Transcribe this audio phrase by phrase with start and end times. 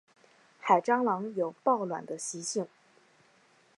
[0.59, 2.67] 海蟑螂有抱卵的习性。